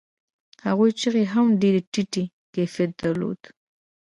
[0.65, 2.13] هغو چيغو هم ډېر ټيټ
[2.53, 3.39] کيفيت درلود.